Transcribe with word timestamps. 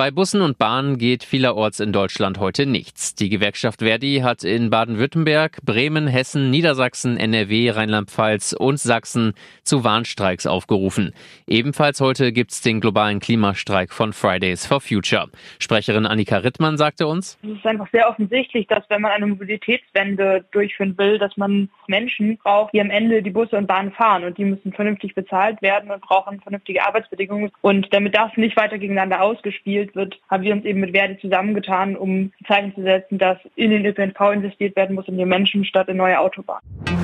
Bei 0.00 0.10
Bussen 0.10 0.40
und 0.40 0.56
Bahnen 0.56 0.96
geht 0.96 1.24
vielerorts 1.24 1.78
in 1.78 1.92
Deutschland 1.92 2.38
heute 2.38 2.64
nichts. 2.64 3.14
Die 3.14 3.28
Gewerkschaft 3.28 3.80
Verdi 3.80 4.20
hat 4.24 4.44
in 4.44 4.70
Baden-Württemberg, 4.70 5.58
Bremen, 5.62 6.06
Hessen, 6.06 6.48
Niedersachsen, 6.48 7.18
NRW, 7.18 7.68
Rheinland-Pfalz 7.68 8.54
und 8.58 8.80
Sachsen 8.80 9.34
zu 9.62 9.84
Warnstreiks 9.84 10.46
aufgerufen. 10.46 11.12
Ebenfalls 11.46 12.00
heute 12.00 12.32
gibt's 12.32 12.62
den 12.62 12.80
globalen 12.80 13.20
Klimastreik 13.20 13.92
von 13.92 14.14
Fridays 14.14 14.64
for 14.64 14.80
Future. 14.80 15.28
Sprecherin 15.58 16.06
Annika 16.06 16.38
Rittmann 16.38 16.78
sagte 16.78 17.06
uns, 17.06 17.38
Es 17.42 17.50
ist 17.50 17.66
einfach 17.66 17.90
sehr 17.92 18.08
offensichtlich, 18.08 18.68
dass 18.68 18.88
wenn 18.88 19.02
man 19.02 19.10
eine 19.10 19.26
Mobilitätswende 19.26 20.46
durchführen 20.50 20.96
will, 20.96 21.18
dass 21.18 21.36
man 21.36 21.68
Menschen 21.88 22.38
braucht, 22.38 22.72
die 22.72 22.80
am 22.80 22.88
Ende 22.88 23.22
die 23.22 23.28
Busse 23.28 23.58
und 23.58 23.66
Bahnen 23.66 23.92
fahren 23.92 24.24
und 24.24 24.38
die 24.38 24.46
müssen 24.46 24.72
vernünftig 24.72 25.14
bezahlt 25.14 25.60
werden 25.60 25.90
und 25.90 26.00
brauchen 26.00 26.40
vernünftige 26.40 26.86
Arbeitsbedingungen. 26.86 27.50
Und 27.60 27.92
damit 27.92 28.16
das 28.16 28.34
nicht 28.36 28.56
weiter 28.56 28.78
gegeneinander 28.78 29.20
ausgespielt 29.20 29.89
wird, 29.94 30.20
haben 30.28 30.42
wir 30.42 30.52
uns 30.52 30.64
eben 30.64 30.80
mit 30.80 30.92
Verdi 30.92 31.18
zusammengetan, 31.18 31.96
um 31.96 32.32
Zeichen 32.46 32.74
zu 32.74 32.82
setzen, 32.82 33.18
dass 33.18 33.38
in 33.56 33.70
den 33.70 33.84
ÖPNV 33.84 34.32
investiert 34.32 34.76
werden 34.76 34.94
muss, 34.94 35.08
in 35.08 35.18
die 35.18 35.24
Menschen 35.24 35.64
statt 35.64 35.88
in 35.88 35.96
neue 35.96 36.18
Autobahnen. 36.18 36.99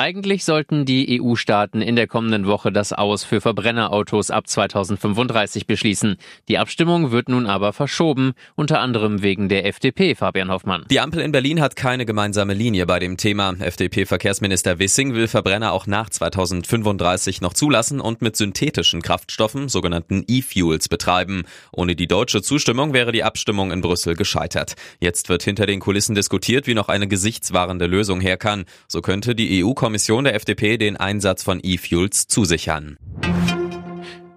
Eigentlich 0.00 0.44
sollten 0.44 0.84
die 0.84 1.20
EU-Staaten 1.20 1.82
in 1.82 1.96
der 1.96 2.06
kommenden 2.06 2.46
Woche 2.46 2.70
das 2.70 2.92
Aus 2.92 3.24
für 3.24 3.40
Verbrennerautos 3.40 4.30
ab 4.30 4.46
2035 4.46 5.66
beschließen. 5.66 6.18
Die 6.46 6.56
Abstimmung 6.56 7.10
wird 7.10 7.28
nun 7.28 7.46
aber 7.46 7.72
verschoben, 7.72 8.34
unter 8.54 8.78
anderem 8.78 9.22
wegen 9.22 9.48
der 9.48 9.66
FDP, 9.66 10.14
Fabian 10.14 10.52
Hoffmann. 10.52 10.84
Die 10.88 11.00
Ampel 11.00 11.20
in 11.20 11.32
Berlin 11.32 11.60
hat 11.60 11.74
keine 11.74 12.06
gemeinsame 12.06 12.54
Linie 12.54 12.86
bei 12.86 13.00
dem 13.00 13.16
Thema. 13.16 13.56
FDP-Verkehrsminister 13.58 14.78
Wissing 14.78 15.14
will 15.14 15.26
Verbrenner 15.26 15.72
auch 15.72 15.88
nach 15.88 16.08
2035 16.10 17.40
noch 17.40 17.52
zulassen 17.52 18.00
und 18.00 18.22
mit 18.22 18.36
synthetischen 18.36 19.02
Kraftstoffen, 19.02 19.68
sogenannten 19.68 20.22
E-Fuels, 20.28 20.88
betreiben. 20.88 21.42
Ohne 21.72 21.96
die 21.96 22.06
deutsche 22.06 22.40
Zustimmung 22.40 22.92
wäre 22.92 23.10
die 23.10 23.24
Abstimmung 23.24 23.72
in 23.72 23.80
Brüssel 23.80 24.14
gescheitert. 24.14 24.76
Jetzt 25.00 25.28
wird 25.28 25.42
hinter 25.42 25.66
den 25.66 25.80
Kulissen 25.80 26.14
diskutiert, 26.14 26.68
wie 26.68 26.74
noch 26.74 26.88
eine 26.88 27.08
gesichtswahrende 27.08 27.86
Lösung 27.86 28.20
her 28.20 28.36
kann. 28.36 28.64
So 28.86 29.00
könnte 29.00 29.34
die 29.34 29.64
EU 29.64 29.72
Kommission 29.88 30.24
der 30.24 30.34
FDP 30.34 30.76
den 30.76 30.98
Einsatz 30.98 31.42
von 31.42 31.60
E-Fuels 31.62 32.26
zusichern. 32.26 32.98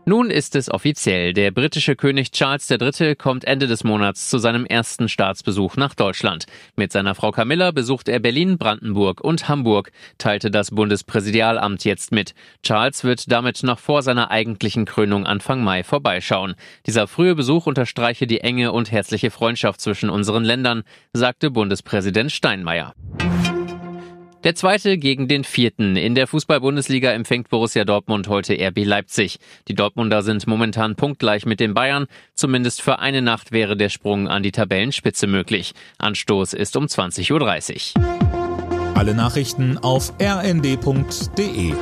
Nun 0.06 0.32
ist 0.32 0.56
es 0.56 0.72
offiziell. 0.72 1.34
Der 1.34 1.52
britische 1.52 1.98
König 1.98 2.32
Charles 2.32 2.72
III. 2.72 3.16
kommt 3.18 3.44
Ende 3.44 3.68
des 3.68 3.84
Monats 3.84 4.30
zu 4.30 4.38
seinem 4.38 4.66
ersten 4.66 5.10
Staatsbesuch 5.10 5.76
nach 5.76 5.94
Deutschland. 5.94 6.46
Mit 6.78 6.94
seiner 6.94 7.16
Frau 7.16 7.32
Camilla 7.32 7.72
besucht 7.72 8.08
er 8.08 8.20
Berlin, 8.20 8.58
Brandenburg 8.58 9.20
und 9.20 9.50
Hamburg, 9.50 9.92
teilte 10.18 10.52
das 10.52 10.72
Bundespräsidialamt 10.72 11.84
jetzt 11.84 12.14
mit. 12.14 12.34
Charles 12.64 13.04
wird 13.04 13.30
damit 13.30 13.62
noch 13.64 13.80
vor 13.80 14.04
seiner 14.04 14.32
eigentlichen 14.32 14.86
Krönung 14.86 15.26
Anfang 15.26 15.66
Mai 15.66 15.84
vorbeischauen. 15.84 16.56
Dieser 16.86 17.08
frühe 17.08 17.36
Besuch 17.36 17.68
unterstreiche 17.68 18.26
die 18.26 18.40
enge 18.40 18.72
und 18.72 18.90
herzliche 18.90 19.32
Freundschaft 19.32 19.82
zwischen 19.82 20.10
unseren 20.10 20.46
Ländern, 20.46 20.84
sagte 21.12 21.52
Bundespräsident 21.52 22.32
Steinmeier. 22.32 22.96
Der 24.44 24.56
zweite 24.56 24.98
gegen 24.98 25.28
den 25.28 25.44
vierten. 25.44 25.96
In 25.96 26.16
der 26.16 26.26
Fußball-Bundesliga 26.26 27.12
empfängt 27.12 27.50
Borussia 27.50 27.86
Dortmund 27.86 28.28
heute 28.28 28.56
RB 28.60 28.84
Leipzig. 28.86 29.38
Die 29.68 29.76
Dortmunder 29.76 30.24
sind 30.24 30.48
momentan 30.48 30.96
punktgleich 30.96 31.46
mit 31.46 31.60
den 31.60 31.76
Bayern. 31.76 32.08
Zumindest 32.34 32.82
für 32.82 32.98
eine 32.98 33.22
Nacht 33.22 33.52
wäre 33.52 33.78
der 33.78 33.90
Sprung 33.90 34.28
an 34.28 34.42
die 34.42 34.52
Tabellenspitze 34.52 35.28
möglich. 35.28 35.74
Anstoß 36.00 36.54
ist 36.54 36.76
um 36.76 36.86
20.30 36.86 37.98
Uhr. 38.00 38.98
Alle 38.98 39.14
Nachrichten 39.14 39.78
auf 39.78 40.12
rnd.de 40.20 41.74